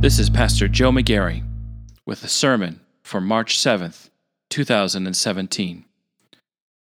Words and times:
This 0.00 0.20
is 0.20 0.30
Pastor 0.30 0.68
Joe 0.68 0.92
McGarry 0.92 1.42
with 2.06 2.22
a 2.22 2.28
sermon 2.28 2.78
for 3.02 3.20
March 3.20 3.58
7th, 3.58 4.10
2017. 4.48 5.84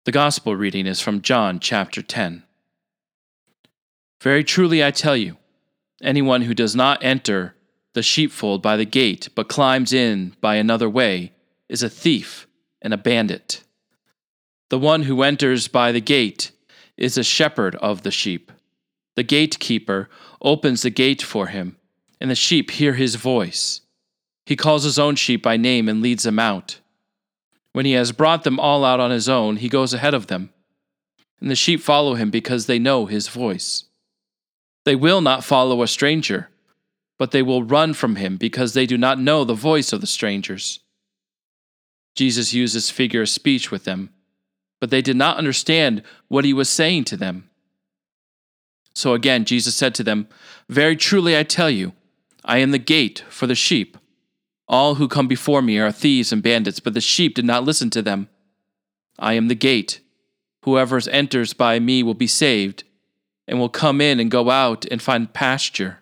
The 0.05 0.13
Gospel 0.13 0.55
reading 0.55 0.87
is 0.87 1.01
from 1.01 1.23
John 1.23 1.61
chapter 1.61 2.03
10. 2.03 2.43
Very 4.21 4.45
truly 4.45 4.85
I 4.85 4.91
tell 4.91 5.17
you, 5.17 5.39
anyone 6.03 6.43
who 6.43 6.53
does 6.53 6.77
not 6.77 7.03
enter 7.03 7.55
the 7.95 8.03
sheepfold 8.03 8.61
by 8.61 8.77
the 8.77 8.85
gate, 8.85 9.31
but 9.35 9.49
climbs 9.49 9.95
in 9.95 10.37
by 10.43 10.57
another 10.57 10.91
way, 10.91 11.33
is 11.71 11.83
a 11.83 11.89
thief 11.89 12.47
and 12.83 12.93
a 12.93 12.99
bandit. 12.99 13.65
The 14.69 14.79
one 14.79 15.05
who 15.05 15.23
enters 15.23 15.69
by 15.69 15.91
the 15.91 16.03
gate 16.03 16.51
is 16.99 17.17
a 17.17 17.25
shepherd 17.25 17.77
of 17.77 18.03
the 18.03 18.11
sheep. 18.11 18.53
The 19.17 19.23
gatekeeper 19.23 20.11
opens 20.43 20.83
the 20.83 20.91
gate 20.91 21.23
for 21.23 21.47
him, 21.47 21.79
and 22.21 22.31
the 22.31 22.35
sheep 22.35 22.71
hear 22.73 22.95
his 22.95 23.15
voice. 23.15 23.81
He 24.47 24.57
calls 24.57 24.85
his 24.85 24.99
own 24.99 25.17
sheep 25.17 25.43
by 25.43 25.57
name 25.57 25.89
and 25.89 26.03
leads 26.03 26.25
them 26.25 26.39
out. 26.39 26.81
When 27.73 27.87
he 27.87 27.93
has 27.93 28.13
brought 28.13 28.45
them 28.45 28.59
all 28.59 28.85
out 28.85 29.01
on 29.01 29.11
his 29.11 29.29
own, 29.29 29.57
he 29.57 29.69
goes 29.69 29.95
ahead 29.95 30.15
of 30.15 30.27
them, 30.27 30.51
and 31.41 31.51
the 31.51 31.57
sheep 31.57 31.81
follow 31.81 32.15
him 32.15 32.31
because 32.31 32.67
they 32.67 32.79
know 32.79 33.07
his 33.07 33.29
voice. 33.29 33.85
They 34.85 34.97
will 34.97 35.21
not 35.21 35.45
follow 35.45 35.83
a 35.83 35.87
stranger, 35.87 36.49
but 37.19 37.31
they 37.31 37.43
will 37.43 37.63
run 37.63 37.95
from 37.95 38.17
him 38.17 38.37
because 38.37 38.75
they 38.75 38.87
do 38.87 38.99
not 38.99 39.21
know 39.21 39.45
the 39.45 39.55
voice 39.55 39.93
of 39.93 40.01
the 40.01 40.07
strangers. 40.07 40.81
Jesus 42.17 42.53
used 42.53 42.75
this 42.75 42.91
figure 42.91 43.23
of 43.23 43.29
speech 43.29 43.71
with 43.71 43.85
them 43.85 44.11
but 44.81 44.91
they 44.91 45.03
did 45.03 45.17
not 45.17 45.37
understand 45.37 46.03
what 46.29 46.45
he 46.45 46.53
was 46.53 46.69
saying 46.69 47.05
to 47.05 47.17
them. 47.17 47.49
So 48.95 49.15
again, 49.15 49.45
Jesus 49.45 49.77
said 49.77 49.95
to 49.97 50.03
them, 50.03 50.27
Very 50.69 50.97
truly 50.97 51.37
I 51.37 51.43
tell 51.45 51.71
you, 51.71 51.93
I 52.45 52.59
am 52.59 52.71
the 52.71 52.79
gate 52.79 53.25
for 53.29 53.47
the 53.47 53.55
sheep. 53.55 53.97
All 54.69 54.95
who 54.97 55.09
come 55.09 55.29
before 55.29 55.63
me 55.63 55.79
are 55.79 55.93
thieves 55.93 56.33
and 56.33 56.43
bandits, 56.43 56.81
but 56.81 56.95
the 56.95 57.01
sheep 57.01 57.35
did 57.35 57.45
not 57.45 57.65
listen 57.65 57.91
to 57.91 58.03
them. 58.03 58.29
I 59.19 59.35
am 59.35 59.49
the 59.49 59.55
gate. 59.55 60.01
Whoever 60.65 61.01
enters 61.11 61.53
by 61.53 61.79
me 61.79 62.03
will 62.03 62.15
be 62.15 62.27
saved, 62.27 62.85
and 63.49 63.59
will 63.59 63.69
come 63.69 64.01
in 64.01 64.21
and 64.21 64.31
go 64.31 64.51
out 64.51 64.85
and 64.91 65.03
find 65.03 65.33
pasture. 65.33 65.99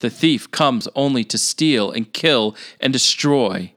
The 0.00 0.10
thief 0.10 0.50
comes 0.50 0.88
only 0.94 1.24
to 1.24 1.38
steal 1.38 1.90
and 1.90 2.12
kill 2.12 2.56
and 2.80 2.92
destroy. 2.92 3.72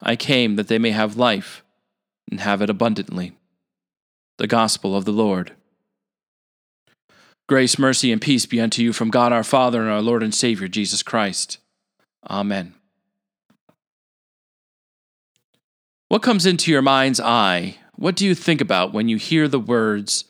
I 0.00 0.16
came 0.16 0.56
that 0.56 0.68
they 0.68 0.78
may 0.78 0.90
have 0.90 1.16
life 1.16 1.62
and 2.30 2.40
have 2.40 2.60
it 2.60 2.68
abundantly. 2.68 3.32
The 4.38 4.46
Gospel 4.46 4.96
of 4.96 5.04
the 5.04 5.12
Lord. 5.12 5.52
Grace, 7.48 7.78
mercy, 7.78 8.10
and 8.10 8.20
peace 8.20 8.44
be 8.44 8.60
unto 8.60 8.82
you 8.82 8.92
from 8.92 9.08
God 9.08 9.32
our 9.32 9.44
Father 9.44 9.80
and 9.80 9.88
our 9.88 10.02
Lord 10.02 10.22
and 10.22 10.34
Savior, 10.34 10.66
Jesus 10.66 11.02
Christ. 11.02 11.58
Amen. 12.28 12.74
What 16.08 16.22
comes 16.22 16.44
into 16.44 16.72
your 16.72 16.82
mind's 16.82 17.20
eye? 17.20 17.76
What 17.94 18.16
do 18.16 18.24
you 18.24 18.34
think 18.34 18.60
about 18.60 18.92
when 18.92 19.08
you 19.08 19.16
hear 19.16 19.46
the 19.46 19.60
words 19.60 20.24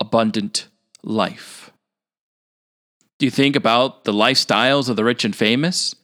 abundant 0.00 0.68
life? 1.02 1.70
Do 3.18 3.26
you 3.26 3.30
think 3.30 3.56
about 3.56 4.04
the 4.04 4.12
lifestyles 4.12 4.88
of 4.88 4.96
the 4.96 5.04
rich 5.04 5.24
and 5.24 5.36
famous? 5.36 5.94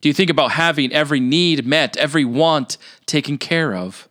Do 0.00 0.08
you 0.08 0.12
think 0.12 0.30
about 0.30 0.52
having 0.52 0.92
every 0.92 1.20
need 1.20 1.66
met, 1.66 1.96
every 1.96 2.24
want 2.24 2.78
taken 3.06 3.38
care 3.38 3.74
of? 3.74 4.08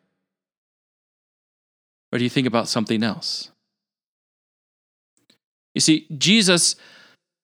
Or 2.12 2.18
do 2.18 2.24
you 2.24 2.30
think 2.30 2.48
about 2.48 2.68
something 2.68 3.02
else? 3.02 3.52
You 5.75 5.81
see, 5.81 6.08
Jesus 6.18 6.75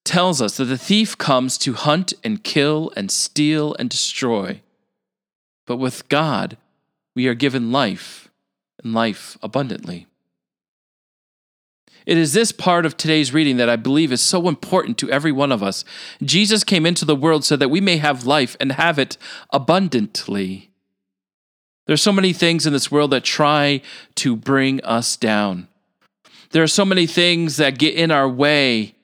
tells 0.03 0.42
us 0.42 0.58
that 0.58 0.66
the 0.66 0.78
thief 0.78 1.18
comes 1.18 1.58
to 1.59 1.74
hunt 1.74 2.14
and 2.24 2.44
kill 2.44 2.92
and 2.96 3.12
steal 3.12 3.75
and 3.78 3.90
destroy. 3.90 4.62
But 5.68 5.78
with 5.78 6.09
God, 6.09 6.58
we 7.16 7.28
are 7.28 7.36
given 7.36 7.72
life 7.72 8.30
and 8.84 8.94
life 8.94 9.38
abundantly. 9.44 10.08
It 12.06 12.18
is 12.18 12.34
this 12.34 12.52
part 12.52 12.86
of 12.86 12.97
today's 12.97 13.31
reading 13.31 13.58
that 13.58 13.69
I 13.69 13.75
believe 13.75 14.12
is 14.12 14.22
so 14.22 14.48
important 14.48 14.98
to 15.00 15.12
every 15.12 15.31
one 15.31 15.52
of 15.52 15.62
us. 15.62 15.86
Jesus 16.24 16.63
came 16.63 16.86
into 16.86 17.06
the 17.06 17.16
world 17.16 17.46
so 17.46 17.56
that 17.56 17.69
we 17.69 17.80
may 17.80 17.98
have 17.98 18.25
life 18.25 18.58
and 18.59 18.72
have 18.72 18.98
it 18.98 19.18
abundantly. 19.52 20.72
There's 21.86 22.02
so 22.02 22.12
many 22.12 22.34
things 22.34 22.66
in 22.66 22.74
this 22.74 22.90
world 22.90 23.12
that 23.12 23.24
try 23.24 23.81
to 24.16 24.36
bring 24.36 24.81
us 24.84 25.16
down. 25.16 25.68
There 26.51 26.63
are 26.63 26.67
so 26.67 26.85
many 26.85 27.07
things 27.07 27.57
that 27.57 27.78
get 27.78 27.95
in 27.95 28.12
our 28.12 28.28
way. 28.28 28.95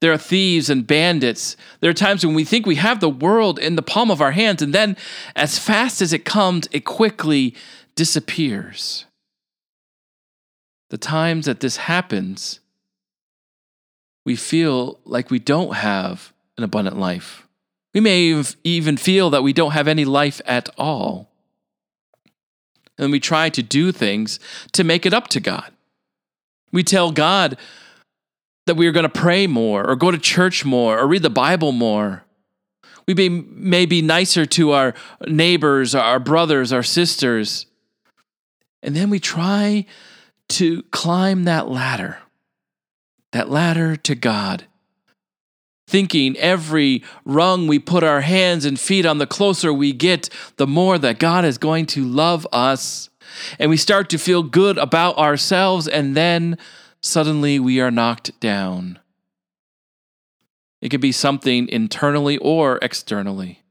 There 0.00 0.12
are 0.12 0.18
thieves 0.18 0.70
and 0.70 0.86
bandits. 0.86 1.56
There 1.80 1.90
are 1.90 1.94
times 1.94 2.24
when 2.24 2.34
we 2.34 2.44
think 2.44 2.64
we 2.66 2.76
have 2.76 3.00
the 3.00 3.08
world 3.08 3.58
in 3.58 3.76
the 3.76 3.82
palm 3.82 4.10
of 4.10 4.20
our 4.20 4.32
hands, 4.32 4.62
and 4.62 4.74
then 4.74 4.96
as 5.36 5.58
fast 5.58 6.00
as 6.00 6.12
it 6.12 6.24
comes, 6.24 6.68
it 6.72 6.84
quickly 6.84 7.54
disappears. 7.94 9.04
The 10.88 10.98
times 10.98 11.46
that 11.46 11.60
this 11.60 11.76
happens, 11.76 12.60
we 14.24 14.36
feel 14.36 14.98
like 15.04 15.30
we 15.30 15.38
don't 15.38 15.74
have 15.74 16.32
an 16.56 16.64
abundant 16.64 16.98
life. 16.98 17.46
We 17.92 18.00
may 18.00 18.42
even 18.64 18.96
feel 18.96 19.30
that 19.30 19.42
we 19.42 19.52
don't 19.52 19.72
have 19.72 19.88
any 19.88 20.04
life 20.04 20.40
at 20.46 20.68
all 20.78 21.30
and 23.00 23.10
we 23.10 23.18
try 23.18 23.48
to 23.48 23.62
do 23.62 23.90
things 23.90 24.38
to 24.72 24.84
make 24.84 25.06
it 25.06 25.14
up 25.14 25.28
to 25.28 25.40
God. 25.40 25.72
We 26.72 26.84
tell 26.84 27.10
God 27.10 27.56
that 28.66 28.76
we 28.76 28.86
are 28.86 28.92
going 28.92 29.04
to 29.04 29.08
pray 29.08 29.46
more 29.46 29.88
or 29.88 29.96
go 29.96 30.10
to 30.10 30.18
church 30.18 30.64
more 30.64 30.98
or 30.98 31.06
read 31.06 31.22
the 31.22 31.30
Bible 31.30 31.72
more. 31.72 32.24
We 33.06 33.14
may, 33.14 33.28
may 33.28 33.86
be 33.86 34.02
nicer 34.02 34.46
to 34.46 34.72
our 34.72 34.94
neighbors, 35.26 35.94
our 35.94 36.20
brothers, 36.20 36.72
our 36.72 36.82
sisters. 36.82 37.66
And 38.82 38.94
then 38.94 39.10
we 39.10 39.18
try 39.18 39.86
to 40.50 40.82
climb 40.84 41.44
that 41.44 41.68
ladder, 41.68 42.18
that 43.32 43.50
ladder 43.50 43.96
to 43.96 44.14
God 44.14 44.66
thinking 45.90 46.36
every 46.36 47.02
rung 47.24 47.66
we 47.66 47.78
put 47.78 48.04
our 48.04 48.20
hands 48.20 48.64
and 48.64 48.78
feet 48.78 49.04
on, 49.04 49.18
the 49.18 49.26
closer 49.26 49.72
we 49.72 49.92
get, 49.92 50.30
the 50.56 50.66
more 50.66 50.96
that 50.96 51.18
God 51.18 51.44
is 51.44 51.58
going 51.58 51.84
to 51.86 52.04
love 52.04 52.46
us. 52.52 53.09
And 53.58 53.70
we 53.70 53.76
start 53.76 54.08
to 54.10 54.18
feel 54.18 54.42
good 54.42 54.78
about 54.78 55.18
ourselves, 55.18 55.88
and 55.88 56.16
then 56.16 56.58
suddenly 57.00 57.58
we 57.58 57.80
are 57.80 57.90
knocked 57.90 58.38
down. 58.40 58.98
It 60.80 60.88
could 60.88 61.00
be 61.00 61.12
something 61.12 61.68
internally 61.68 62.38
or 62.38 62.78
externally. 62.80 63.62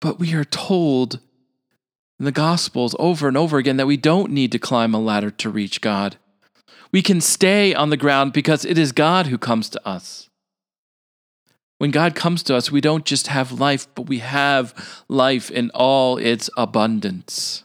But 0.00 0.18
we 0.18 0.34
are 0.34 0.44
told 0.44 1.20
in 2.18 2.24
the 2.24 2.32
Gospels 2.32 2.96
over 2.98 3.28
and 3.28 3.36
over 3.36 3.58
again 3.58 3.76
that 3.76 3.86
we 3.86 3.96
don't 3.96 4.32
need 4.32 4.52
to 4.52 4.58
climb 4.58 4.94
a 4.94 5.00
ladder 5.00 5.30
to 5.30 5.50
reach 5.50 5.80
God. 5.80 6.16
We 6.90 7.02
can 7.02 7.20
stay 7.20 7.72
on 7.72 7.90
the 7.90 7.96
ground 7.96 8.32
because 8.32 8.64
it 8.64 8.76
is 8.76 8.92
God 8.92 9.28
who 9.28 9.38
comes 9.38 9.68
to 9.70 9.86
us. 9.86 10.28
When 11.82 11.90
God 11.90 12.14
comes 12.14 12.44
to 12.44 12.54
us, 12.54 12.70
we 12.70 12.80
don't 12.80 13.04
just 13.04 13.26
have 13.26 13.58
life, 13.58 13.88
but 13.96 14.06
we 14.06 14.20
have 14.20 15.02
life 15.08 15.50
in 15.50 15.68
all 15.74 16.16
its 16.16 16.48
abundance. 16.56 17.64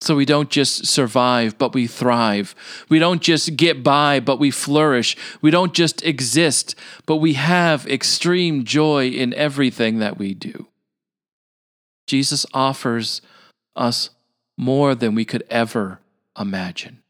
So 0.00 0.16
we 0.16 0.24
don't 0.24 0.50
just 0.50 0.84
survive, 0.84 1.56
but 1.56 1.72
we 1.72 1.86
thrive. 1.86 2.52
We 2.88 2.98
don't 2.98 3.22
just 3.22 3.54
get 3.54 3.84
by, 3.84 4.18
but 4.18 4.40
we 4.40 4.50
flourish. 4.50 5.16
We 5.40 5.52
don't 5.52 5.72
just 5.72 6.04
exist, 6.04 6.74
but 7.06 7.18
we 7.18 7.34
have 7.34 7.86
extreme 7.86 8.64
joy 8.64 9.06
in 9.06 9.32
everything 9.34 10.00
that 10.00 10.18
we 10.18 10.34
do. 10.34 10.66
Jesus 12.08 12.44
offers 12.52 13.22
us 13.76 14.10
more 14.58 14.96
than 14.96 15.14
we 15.14 15.24
could 15.24 15.44
ever 15.48 16.00
imagine. 16.36 17.04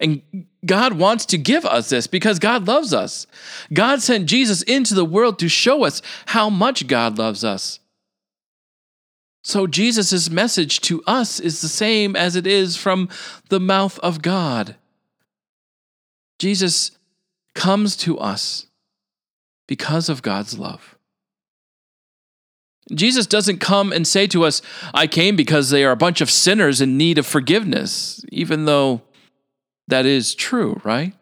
And 0.00 0.22
God 0.66 0.94
wants 0.94 1.24
to 1.26 1.38
give 1.38 1.64
us 1.64 1.88
this 1.88 2.06
because 2.06 2.38
God 2.38 2.66
loves 2.66 2.92
us. 2.92 3.26
God 3.72 4.02
sent 4.02 4.26
Jesus 4.26 4.62
into 4.62 4.94
the 4.94 5.04
world 5.04 5.38
to 5.38 5.48
show 5.48 5.84
us 5.84 6.02
how 6.26 6.50
much 6.50 6.86
God 6.86 7.18
loves 7.18 7.44
us. 7.44 7.80
So 9.42 9.66
Jesus' 9.66 10.28
message 10.28 10.80
to 10.82 11.02
us 11.06 11.40
is 11.40 11.60
the 11.60 11.68
same 11.68 12.16
as 12.16 12.36
it 12.36 12.46
is 12.46 12.76
from 12.76 13.08
the 13.48 13.60
mouth 13.60 13.98
of 14.00 14.20
God. 14.20 14.76
Jesus 16.38 16.92
comes 17.54 17.96
to 17.98 18.18
us 18.18 18.66
because 19.66 20.08
of 20.08 20.22
God's 20.22 20.58
love. 20.58 20.96
Jesus 22.92 23.26
doesn't 23.26 23.58
come 23.58 23.92
and 23.92 24.06
say 24.06 24.26
to 24.28 24.44
us, 24.44 24.62
I 24.94 25.06
came 25.06 25.36
because 25.36 25.70
they 25.70 25.84
are 25.84 25.92
a 25.92 25.96
bunch 25.96 26.20
of 26.20 26.30
sinners 26.30 26.80
in 26.80 26.96
need 26.96 27.18
of 27.18 27.26
forgiveness, 27.26 28.24
even 28.30 28.64
though 28.64 29.02
that 29.88 30.06
is 30.06 30.34
true, 30.34 30.80
right? 30.84 31.12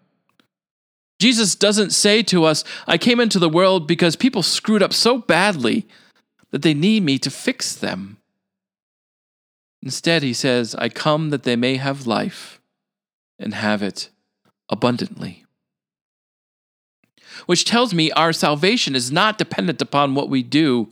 Jesus 1.19 1.55
doesn't 1.55 1.91
say 1.91 2.23
to 2.25 2.45
us, 2.45 2.63
I 2.87 2.99
came 2.99 3.21
into 3.21 3.39
the 3.39 3.49
world 3.49 3.87
because 3.87 4.17
people 4.17 4.43
screwed 4.43 4.83
up 4.83 4.93
so 4.93 5.19
badly 5.19 5.89
that 6.51 6.61
they 6.63 6.75
need 6.75 7.03
me 7.03 7.19
to 7.21 7.31
fix 7.31 7.75
them. 7.75 8.19
Instead, 9.83 10.23
he 10.23 10.35
says, 10.35 10.75
I 10.75 10.89
come 10.91 11.31
that 11.31 11.45
they 11.45 11.57
may 11.57 11.77
have 11.77 12.07
life 12.07 12.61
and 13.39 13.55
have 13.55 13.83
it 13.83 14.11
abundantly. 14.69 15.45
which 17.45 17.65
tells 17.65 17.93
me 17.93 18.11
our 18.13 18.33
salvation 18.33 18.95
is 18.95 19.13
not 19.13 19.39
dependent 19.39 19.83
upon 19.83 20.15
what 20.15 20.29
we 20.29 20.43
do. 20.43 20.89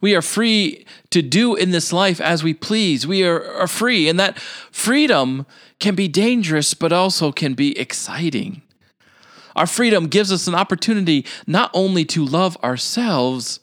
We 0.00 0.14
are 0.14 0.22
free 0.22 0.86
to 1.10 1.22
do 1.22 1.54
in 1.54 1.70
this 1.70 1.92
life 1.92 2.20
as 2.20 2.42
we 2.42 2.54
please. 2.54 3.06
We 3.06 3.24
are, 3.24 3.44
are 3.54 3.66
free, 3.66 4.08
and 4.08 4.18
that 4.20 4.38
freedom 4.38 5.46
can 5.80 5.94
be 5.94 6.08
dangerous, 6.08 6.74
but 6.74 6.92
also 6.92 7.32
can 7.32 7.54
be 7.54 7.78
exciting. 7.78 8.62
Our 9.56 9.66
freedom 9.66 10.08
gives 10.08 10.32
us 10.32 10.46
an 10.46 10.54
opportunity 10.54 11.24
not 11.46 11.70
only 11.74 12.04
to 12.06 12.24
love 12.24 12.56
ourselves, 12.62 13.60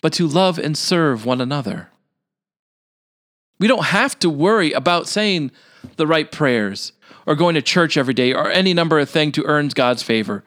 but 0.00 0.12
to 0.14 0.26
love 0.26 0.58
and 0.58 0.76
serve 0.76 1.24
one 1.24 1.40
another. 1.40 1.88
We 3.60 3.68
don't 3.68 3.84
have 3.86 4.18
to 4.18 4.28
worry 4.28 4.72
about 4.72 5.06
saying 5.06 5.52
the 5.96 6.06
right 6.06 6.30
prayers 6.30 6.92
or 7.26 7.36
going 7.36 7.54
to 7.54 7.62
church 7.62 7.96
every 7.96 8.14
day 8.14 8.32
or 8.34 8.50
any 8.50 8.74
number 8.74 8.98
of 8.98 9.08
things 9.08 9.34
to 9.34 9.44
earn 9.44 9.68
God's 9.68 10.02
favor. 10.02 10.42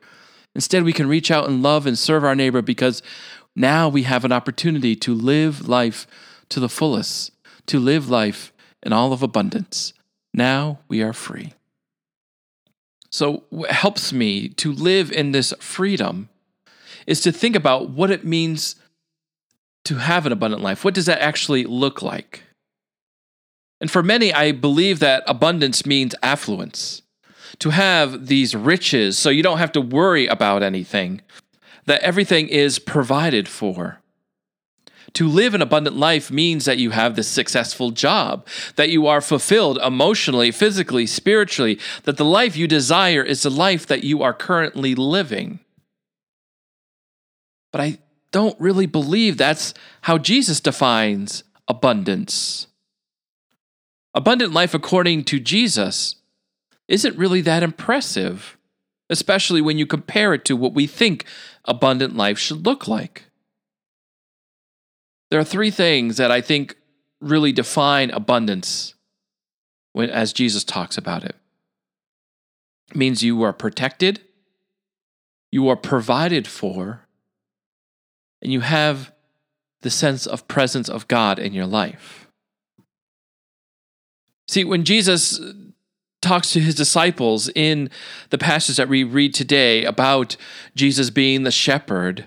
Instead, 0.53 0.83
we 0.83 0.93
can 0.93 1.07
reach 1.07 1.31
out 1.31 1.47
and 1.47 1.63
love 1.63 1.85
and 1.85 1.97
serve 1.97 2.23
our 2.23 2.35
neighbor 2.35 2.61
because 2.61 3.01
now 3.55 3.87
we 3.87 4.03
have 4.03 4.25
an 4.25 4.31
opportunity 4.31 4.95
to 4.97 5.13
live 5.13 5.67
life 5.67 6.07
to 6.49 6.59
the 6.59 6.69
fullest, 6.69 7.31
to 7.67 7.79
live 7.79 8.09
life 8.09 8.51
in 8.83 8.93
all 8.93 9.13
of 9.13 9.23
abundance. 9.23 9.93
Now 10.33 10.79
we 10.87 11.01
are 11.01 11.13
free. 11.13 11.53
So, 13.09 13.45
what 13.49 13.71
helps 13.71 14.11
me 14.11 14.49
to 14.49 14.73
live 14.73 15.09
in 15.09 15.31
this 15.31 15.53
freedom 15.59 16.27
is 17.07 17.21
to 17.21 17.31
think 17.31 17.55
about 17.55 17.89
what 17.89 18.11
it 18.11 18.25
means 18.25 18.75
to 19.85 19.95
have 19.95 20.25
an 20.25 20.31
abundant 20.31 20.61
life. 20.61 20.83
What 20.83 20.93
does 20.93 21.05
that 21.05 21.21
actually 21.21 21.63
look 21.63 22.01
like? 22.01 22.43
And 23.79 23.89
for 23.89 24.03
many, 24.03 24.33
I 24.33 24.51
believe 24.51 24.99
that 24.99 25.23
abundance 25.27 25.85
means 25.85 26.15
affluence. 26.21 27.03
To 27.59 27.69
have 27.69 28.27
these 28.27 28.55
riches 28.55 29.17
so 29.17 29.29
you 29.29 29.43
don't 29.43 29.59
have 29.59 29.71
to 29.73 29.81
worry 29.81 30.27
about 30.27 30.63
anything, 30.63 31.21
that 31.85 32.01
everything 32.01 32.47
is 32.47 32.79
provided 32.79 33.47
for. 33.47 33.99
To 35.13 35.29
live 35.29 35.53
an 35.53 35.61
abundant 35.61 35.95
life 35.95 36.29
means 36.29 36.65
that 36.65 36.77
you 36.77 36.89
have 36.89 37.15
this 37.15 37.27
successful 37.27 37.91
job, 37.91 38.45
that 38.75 38.89
you 38.89 39.07
are 39.07 39.21
fulfilled 39.21 39.77
emotionally, 39.77 40.51
physically, 40.51 41.05
spiritually, 41.05 41.79
that 42.03 42.17
the 42.17 42.25
life 42.25 42.57
you 42.57 42.67
desire 42.67 43.23
is 43.23 43.43
the 43.43 43.49
life 43.49 43.87
that 43.87 44.03
you 44.03 44.21
are 44.23 44.33
currently 44.33 44.93
living. 44.93 45.59
But 47.71 47.81
I 47.81 47.99
don't 48.31 48.59
really 48.59 48.87
believe 48.87 49.37
that's 49.37 49.73
how 50.01 50.17
Jesus 50.17 50.59
defines 50.59 51.45
abundance. 51.67 52.67
Abundant 54.13 54.53
life, 54.53 54.73
according 54.73 55.23
to 55.25 55.39
Jesus, 55.39 56.15
isn't 56.87 57.17
really 57.17 57.41
that 57.41 57.63
impressive, 57.63 58.57
especially 59.09 59.61
when 59.61 59.77
you 59.77 59.85
compare 59.85 60.33
it 60.33 60.45
to 60.45 60.55
what 60.55 60.73
we 60.73 60.87
think 60.87 61.25
abundant 61.65 62.15
life 62.15 62.37
should 62.37 62.65
look 62.65 62.87
like. 62.87 63.25
There 65.29 65.39
are 65.39 65.45
three 65.45 65.71
things 65.71 66.17
that 66.17 66.31
I 66.31 66.41
think 66.41 66.75
really 67.19 67.51
define 67.51 68.11
abundance 68.11 68.93
when, 69.93 70.09
as 70.09 70.33
Jesus 70.33 70.63
talks 70.63 70.97
about 70.97 71.23
it. 71.23 71.35
It 72.91 72.97
means 72.97 73.23
you 73.23 73.41
are 73.43 73.53
protected, 73.53 74.21
you 75.51 75.67
are 75.69 75.75
provided 75.75 76.47
for, 76.47 77.01
and 78.41 78.51
you 78.51 78.61
have 78.61 79.11
the 79.81 79.89
sense 79.89 80.25
of 80.25 80.47
presence 80.47 80.89
of 80.89 81.07
God 81.07 81.39
in 81.39 81.53
your 81.53 81.65
life. 81.65 82.27
See, 84.47 84.63
when 84.63 84.83
Jesus 84.83 85.39
talks 86.25 86.51
to 86.51 86.59
his 86.59 86.75
disciples 86.75 87.49
in 87.55 87.89
the 88.31 88.37
passage 88.37 88.77
that 88.77 88.89
we 88.89 89.03
read 89.03 89.33
today 89.33 89.85
about 89.85 90.35
Jesus 90.75 91.09
being 91.09 91.43
the 91.43 91.51
shepherd, 91.51 92.25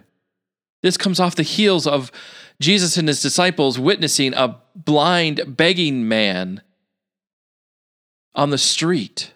this 0.83 0.97
comes 0.97 1.19
off 1.19 1.35
the 1.35 1.43
heels 1.43 1.87
of 1.87 2.13
Jesus 2.61 2.97
and 2.97 3.09
his 3.09 3.21
disciples 3.21 3.79
witnessing 3.79 4.35
a 4.35 4.57
blind 4.75 5.57
begging 5.57 6.09
man 6.09 6.63
on 8.35 8.51
the 8.51 8.59
street 8.59 9.33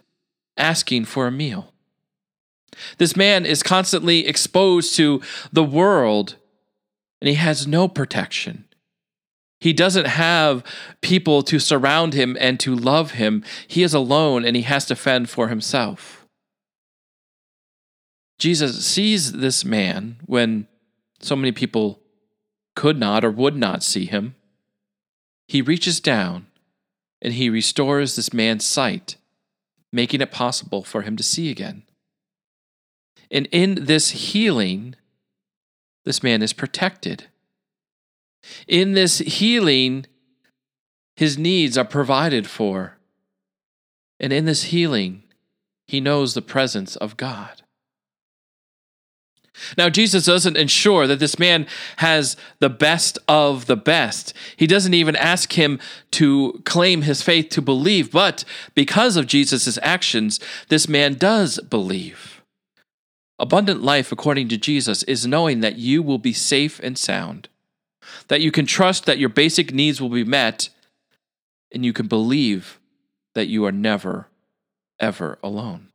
asking 0.57 1.05
for 1.05 1.27
a 1.27 1.33
meal. 1.33 1.73
This 2.99 3.17
man 3.17 3.45
is 3.45 3.63
constantly 3.63 4.27
exposed 4.27 4.95
to 4.97 5.21
the 5.53 5.65
world 5.65 6.37
and 7.21 7.29
he 7.29 7.35
has 7.35 7.67
no 7.67 7.89
protection. 7.89 8.65
He 9.63 9.73
doesn't 9.73 10.09
have 10.09 10.65
people 11.03 11.45
to 11.45 11.61
surround 11.61 12.15
him 12.15 12.37
and 12.41 12.59
to 12.59 12.75
love 12.75 13.13
him. 13.13 13.45
He 13.69 13.85
is 13.85 13.95
alone 13.95 14.45
and 14.45 14.57
he 14.57 14.63
has 14.63 14.87
to 14.87 14.97
fend 14.97 15.31
for 15.31 15.47
himself. 15.47 16.27
Jesus 18.41 18.85
sees 18.85 19.31
this 19.31 19.65
man 19.65 20.17
when 20.27 20.67
so 21.21 21.37
many 21.37 21.53
people 21.53 22.01
could 22.75 22.99
not 22.99 23.25
or 23.25 23.31
would 23.31 23.55
not 23.55 23.85
see 23.85 24.05
him. 24.05 24.35
He 25.47 25.63
reaches 25.63 26.01
down 26.01 26.49
and 27.21 27.35
he 27.35 27.49
restores 27.49 28.17
this 28.17 28.33
man's 28.33 28.67
sight, 28.67 29.15
making 29.93 30.21
it 30.21 30.33
possible 30.33 30.83
for 30.83 31.03
him 31.03 31.17
to 31.17 31.23
see 31.23 31.53
again. 31.53 31.85
And 33.31 33.47
in 33.53 33.85
this 33.85 34.11
healing, 34.11 34.97
this 36.05 36.21
man 36.21 36.43
is 36.43 36.53
protected. 36.53 37.29
In 38.67 38.93
this 38.93 39.19
healing, 39.19 40.07
his 41.17 41.39
needs 41.39 41.79
are 41.79 41.85
provided 41.85 42.47
for. 42.47 42.99
And 44.19 44.33
in 44.33 44.45
this 44.45 44.65
healing, 44.65 45.23
he 45.87 46.01
knows 46.01 46.35
the 46.35 46.43
presence 46.43 46.97
of 46.97 47.17
God. 47.17 47.63
Now, 49.77 49.89
Jesus 49.89 50.25
doesn't 50.25 50.57
ensure 50.57 51.07
that 51.07 51.19
this 51.19 51.39
man 51.39 51.67
has 51.99 52.37
the 52.59 52.71
best 52.71 53.19
of 53.29 53.67
the 53.67 53.77
best. 53.77 54.33
He 54.57 54.67
doesn't 54.67 54.95
even 54.95 55.15
ask 55.17 55.53
him 55.53 55.79
to 56.13 56.63
claim 56.65 57.03
his 57.03 57.23
faith 57.23 57.51
to 57.51 57.63
believe, 57.63 58.11
but 58.11 58.45
because 58.75 59.17
of 59.17 59.27
Jesus' 59.27 59.79
actions, 59.83 60.41
this 60.69 60.89
man 60.89 61.15
does 61.15 61.61
believe. 61.61 62.43
Abundant 63.39 63.83
life, 63.83 64.11
according 64.11 64.49
to 64.49 64.57
Jesus, 64.57 65.03
is 65.05 65.27
knowing 65.27 65.61
that 65.61 65.77
you 65.77 66.03
will 66.03 66.19
be 66.19 66.33
safe 66.33 66.81
and 66.81 66.97
sound, 66.97 67.49
that 68.29 68.41
you 68.41 68.51
can 68.51 68.67
trust 68.67 69.07
that 69.07 69.19
your 69.19 69.29
basic 69.29 69.73
needs 69.73 70.01
will 70.01 70.09
be 70.09 70.25
met, 70.25 70.69
and 71.73 71.85
you 71.85 71.93
can 71.93 72.07
believe 72.07 72.79
that 73.35 73.47
you 73.47 73.65
are 73.65 73.73
never, 73.73 74.29
ever 75.01 75.39
alone. 75.43 75.89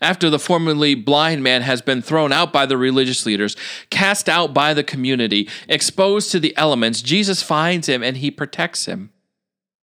After 0.00 0.30
the 0.30 0.38
formerly 0.38 0.94
blind 0.94 1.42
man 1.42 1.62
has 1.62 1.82
been 1.82 2.02
thrown 2.02 2.32
out 2.32 2.52
by 2.52 2.66
the 2.66 2.76
religious 2.76 3.26
leaders, 3.26 3.56
cast 3.90 4.28
out 4.28 4.54
by 4.54 4.74
the 4.74 4.84
community, 4.84 5.48
exposed 5.68 6.30
to 6.32 6.40
the 6.40 6.56
elements, 6.56 7.02
Jesus 7.02 7.42
finds 7.42 7.88
him 7.88 8.02
and 8.02 8.16
he 8.16 8.30
protects 8.30 8.86
him. 8.86 9.10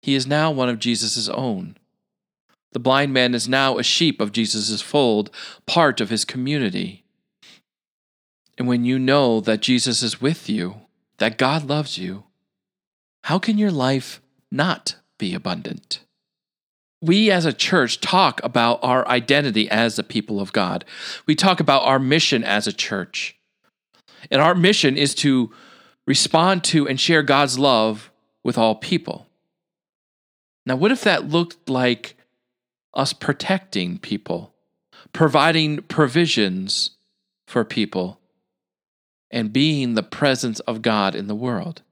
He 0.03 0.15
is 0.15 0.27
now 0.27 0.51
one 0.51 0.69
of 0.69 0.79
Jesus' 0.79 1.29
own. 1.29 1.77
The 2.73 2.79
blind 2.79 3.13
man 3.13 3.35
is 3.35 3.49
now 3.49 3.79
a 3.79 3.83
sheep 3.83 4.21
of 4.21 4.33
Jesus' 4.33 4.81
fold, 4.81 5.31
part 5.67 6.01
of 6.01 6.11
his 6.11 6.25
community. 6.25 7.05
And 8.61 8.69
when 8.69 8.85
you 8.85 9.01
know 9.01 9.41
that 9.41 9.63
Jesus 9.63 10.03
is 10.03 10.21
with 10.21 10.49
you, 10.49 10.83
that 11.17 11.39
God 11.39 11.65
loves 11.65 11.99
you, 11.99 12.25
how 13.25 13.41
can 13.41 13.59
your 13.59 13.73
life 13.73 14.21
not 14.53 14.97
be 15.19 15.35
abundant? 15.35 16.05
we 17.01 17.31
as 17.31 17.47
a 17.47 17.53
church 17.53 18.01
talk 18.01 18.41
about 18.45 18.79
our 18.83 19.07
identity 19.09 19.71
as 19.71 19.97
the 19.97 20.03
people 20.03 20.41
of 20.41 20.53
God. 20.53 20.85
We 21.27 21.35
talk 21.35 21.61
about 21.61 21.85
our 21.85 21.99
mission 21.99 22.45
as 22.45 22.67
a 22.67 22.73
church. 22.73 23.37
And 24.31 24.43
our 24.43 24.55
mission 24.55 24.97
is 24.97 25.15
to 25.17 25.51
respond 26.07 26.65
to 26.65 26.87
and 26.87 27.01
share 27.01 27.23
God's 27.23 27.59
love 27.59 28.11
with 28.45 28.59
all 28.59 28.75
people. 28.75 29.27
Now, 30.67 30.77
what 30.77 30.93
if 30.93 31.03
that 31.03 31.29
looked 31.29 31.71
like 31.71 32.17
us 32.93 33.13
protecting 33.13 33.99
people, 33.99 34.53
providing 35.13 35.79
provisions 35.83 36.91
for 37.47 37.65
people, 37.65 38.20
and 39.31 39.53
being 39.53 39.95
the 39.95 40.03
presence 40.03 40.61
of 40.61 40.83
God 40.83 41.15
in 41.15 41.27
the 41.27 41.35
world? 41.35 41.83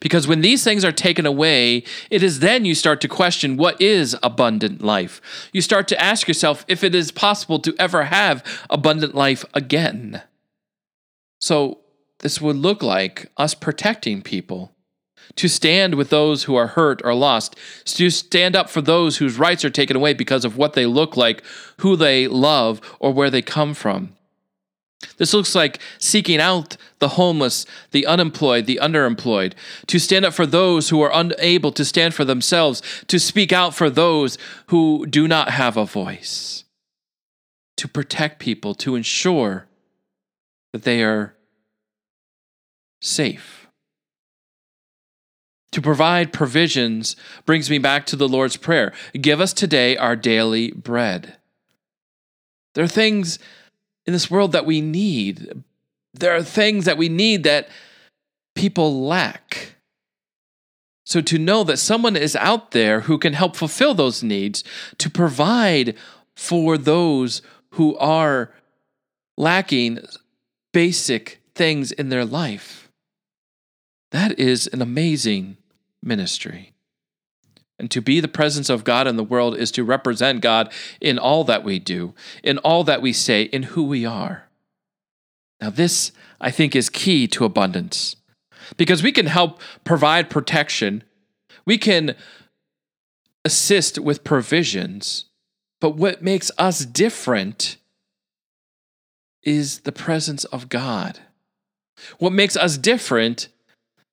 Because 0.00 0.26
when 0.26 0.40
these 0.40 0.64
things 0.64 0.84
are 0.84 0.92
taken 0.92 1.26
away, 1.26 1.84
it 2.10 2.22
is 2.22 2.40
then 2.40 2.64
you 2.64 2.74
start 2.74 3.00
to 3.02 3.08
question 3.08 3.56
what 3.56 3.80
is 3.80 4.16
abundant 4.22 4.82
life. 4.82 5.20
You 5.52 5.60
start 5.60 5.88
to 5.88 6.00
ask 6.00 6.28
yourself 6.28 6.64
if 6.68 6.84
it 6.84 6.94
is 6.94 7.10
possible 7.10 7.58
to 7.60 7.74
ever 7.78 8.04
have 8.04 8.44
abundant 8.70 9.14
life 9.14 9.44
again. 9.54 10.22
So, 11.40 11.80
this 12.20 12.40
would 12.40 12.56
look 12.56 12.82
like 12.82 13.30
us 13.36 13.54
protecting 13.54 14.22
people, 14.22 14.72
to 15.36 15.48
stand 15.48 15.96
with 15.96 16.08
those 16.08 16.44
who 16.44 16.54
are 16.54 16.68
hurt 16.68 17.02
or 17.04 17.14
lost, 17.14 17.56
to 17.84 18.08
stand 18.08 18.56
up 18.56 18.70
for 18.70 18.80
those 18.80 19.18
whose 19.18 19.38
rights 19.38 19.64
are 19.64 19.70
taken 19.70 19.96
away 19.96 20.14
because 20.14 20.44
of 20.44 20.56
what 20.56 20.72
they 20.72 20.86
look 20.86 21.16
like, 21.16 21.42
who 21.78 21.96
they 21.96 22.26
love, 22.26 22.80
or 22.98 23.12
where 23.12 23.30
they 23.30 23.42
come 23.42 23.74
from. 23.74 24.14
This 25.16 25.34
looks 25.34 25.54
like 25.54 25.80
seeking 25.98 26.40
out 26.40 26.76
the 26.98 27.10
homeless, 27.10 27.66
the 27.90 28.06
unemployed, 28.06 28.66
the 28.66 28.80
underemployed, 28.82 29.52
to 29.86 29.98
stand 29.98 30.24
up 30.24 30.34
for 30.34 30.46
those 30.46 30.88
who 30.88 31.00
are 31.02 31.10
unable 31.12 31.72
to 31.72 31.84
stand 31.84 32.14
for 32.14 32.24
themselves, 32.24 32.82
to 33.06 33.18
speak 33.18 33.52
out 33.52 33.74
for 33.74 33.90
those 33.90 34.38
who 34.66 35.06
do 35.06 35.28
not 35.28 35.50
have 35.50 35.76
a 35.76 35.84
voice. 35.84 36.64
to 37.76 37.88
protect 37.88 38.38
people, 38.38 38.74
to 38.74 38.94
ensure 38.94 39.66
that 40.72 40.84
they 40.84 41.02
are 41.02 41.34
safe. 43.00 43.66
To 45.72 45.82
provide 45.82 46.32
provisions 46.32 47.16
brings 47.46 47.68
me 47.68 47.78
back 47.78 48.06
to 48.06 48.16
the 48.16 48.28
Lord's 48.28 48.56
Prayer 48.56 48.92
Give 49.12 49.40
us 49.40 49.52
today 49.52 49.96
our 49.96 50.14
daily 50.14 50.70
bread. 50.70 51.36
There 52.74 52.84
are 52.84 52.88
things 52.88 53.38
in 54.06 54.12
this 54.12 54.30
world 54.30 54.52
that 54.52 54.66
we 54.66 54.80
need. 54.80 55.62
There 56.12 56.34
are 56.34 56.42
things 56.42 56.84
that 56.84 56.98
we 56.98 57.08
need 57.08 57.44
that 57.44 57.68
people 58.54 59.04
lack. 59.04 59.74
So, 61.06 61.20
to 61.20 61.38
know 61.38 61.64
that 61.64 61.78
someone 61.78 62.16
is 62.16 62.34
out 62.36 62.70
there 62.70 63.00
who 63.00 63.18
can 63.18 63.34
help 63.34 63.56
fulfill 63.56 63.94
those 63.94 64.22
needs, 64.22 64.64
to 64.98 65.10
provide 65.10 65.96
for 66.34 66.78
those 66.78 67.42
who 67.72 67.96
are 67.98 68.52
lacking 69.36 69.98
basic 70.72 71.40
things 71.54 71.92
in 71.92 72.08
their 72.08 72.24
life, 72.24 72.90
that 74.12 74.38
is 74.38 74.66
an 74.68 74.80
amazing 74.80 75.56
ministry. 76.02 76.73
And 77.78 77.90
to 77.90 78.00
be 78.00 78.20
the 78.20 78.28
presence 78.28 78.70
of 78.70 78.84
God 78.84 79.06
in 79.06 79.16
the 79.16 79.24
world 79.24 79.56
is 79.56 79.72
to 79.72 79.84
represent 79.84 80.40
God 80.40 80.72
in 81.00 81.18
all 81.18 81.44
that 81.44 81.64
we 81.64 81.78
do, 81.78 82.14
in 82.42 82.58
all 82.58 82.84
that 82.84 83.02
we 83.02 83.12
say, 83.12 83.42
in 83.42 83.64
who 83.64 83.84
we 83.84 84.06
are. 84.06 84.48
Now, 85.60 85.70
this, 85.70 86.12
I 86.40 86.50
think, 86.50 86.76
is 86.76 86.88
key 86.88 87.26
to 87.28 87.44
abundance 87.44 88.16
because 88.76 89.02
we 89.02 89.12
can 89.12 89.26
help 89.26 89.60
provide 89.84 90.30
protection, 90.30 91.02
we 91.66 91.78
can 91.78 92.14
assist 93.44 93.98
with 93.98 94.24
provisions, 94.24 95.26
but 95.80 95.96
what 95.96 96.22
makes 96.22 96.50
us 96.58 96.84
different 96.84 97.76
is 99.42 99.80
the 99.80 99.92
presence 99.92 100.44
of 100.44 100.68
God. 100.68 101.18
What 102.18 102.32
makes 102.32 102.56
us 102.56 102.78
different 102.78 103.48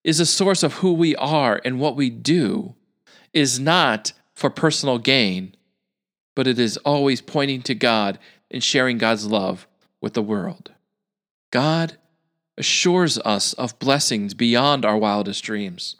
is 0.03 0.19
a 0.19 0.25
source 0.25 0.63
of 0.63 0.75
who 0.75 0.93
we 0.93 1.15
are 1.15 1.61
and 1.63 1.79
what 1.79 1.95
we 1.95 2.09
do 2.09 2.75
is 3.33 3.59
not 3.59 4.13
for 4.33 4.49
personal 4.49 4.97
gain, 4.97 5.55
but 6.35 6.47
it 6.47 6.59
is 6.59 6.77
always 6.77 7.21
pointing 7.21 7.61
to 7.63 7.75
God 7.75 8.19
and 8.49 8.63
sharing 8.63 8.97
God's 8.97 9.25
love 9.25 9.67
with 10.01 10.13
the 10.13 10.21
world. 10.21 10.71
God 11.51 11.97
assures 12.57 13.17
us 13.19 13.53
of 13.53 13.77
blessings 13.79 14.33
beyond 14.33 14.85
our 14.85 14.97
wildest 14.97 15.43
dreams. 15.43 15.97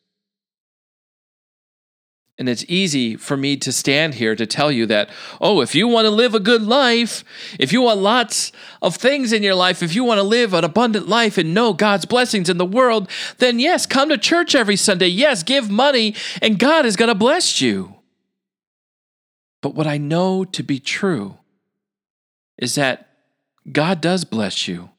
And 2.38 2.50
it's 2.50 2.66
easy 2.68 3.18
for 3.18 3.38
me 3.38 3.56
to 3.58 3.72
stand 3.72 4.16
here 4.16 4.36
to 4.36 4.48
tell 4.48 4.72
you 4.72 4.88
that, 4.88 5.10
oh, 5.40 5.62
if 5.62 5.76
you 5.76 5.88
want 5.88 6.06
to 6.06 6.10
live 6.10 6.34
a 6.34 6.40
good 6.40 6.64
life, 6.64 7.24
if 7.60 7.72
you 7.72 7.82
want 7.82 8.00
lots 8.00 8.52
of 8.82 8.96
things 8.96 9.32
in 9.32 9.44
your 9.44 9.54
life, 9.54 9.84
if 9.84 9.94
you 9.94 10.04
want 10.04 10.18
to 10.18 10.24
live 10.24 10.54
an 10.54 10.64
abundant 10.64 11.08
life 11.08 11.38
and 11.38 11.54
know 11.54 11.72
God's 11.74 12.06
blessings 12.06 12.50
in 12.50 12.58
the 12.58 12.66
world, 12.66 13.10
then 13.38 13.60
yes, 13.60 13.86
come 13.86 14.10
to 14.10 14.18
church 14.18 14.56
every 14.56 14.76
Sunday. 14.76 15.08
Yes, 15.08 15.44
give 15.44 15.70
money, 15.70 16.16
and 16.42 16.58
God 16.58 16.86
is 16.86 16.96
going 16.96 17.10
to 17.10 17.16
bless 17.16 17.62
you. 17.62 17.96
But 19.62 19.76
what 19.76 19.86
I 19.86 19.98
know 19.98 20.44
to 20.44 20.64
be 20.64 20.80
true 20.80 21.38
is 22.58 22.74
that 22.76 23.08
God 23.72 24.02
does 24.02 24.26
bless 24.26 24.68
you. 24.68 24.90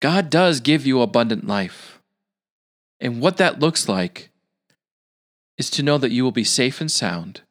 God 0.00 0.30
does 0.30 0.58
give 0.58 0.84
you 0.84 1.00
abundant 1.00 1.46
life. 1.46 2.00
And 3.00 3.20
what 3.20 3.36
that 3.36 3.60
looks 3.60 3.88
like 3.88 4.30
is 5.58 5.70
to 5.70 5.82
know 5.82 5.98
that 5.98 6.12
you 6.12 6.24
will 6.24 6.32
be 6.32 6.44
safe 6.44 6.80
and 6.80 6.90
sound, 6.90 7.42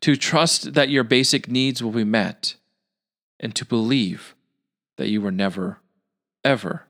to 0.00 0.16
trust 0.16 0.74
that 0.74 0.88
your 0.88 1.04
basic 1.04 1.48
needs 1.48 1.82
will 1.82 1.90
be 1.90 2.04
met, 2.04 2.54
and 3.38 3.54
to 3.54 3.64
believe 3.64 4.34
that 4.96 5.08
you 5.08 5.20
were 5.20 5.30
never, 5.30 5.78
ever 6.44 6.84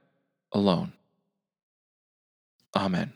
alone. 0.53 0.93
Amen. 2.75 3.13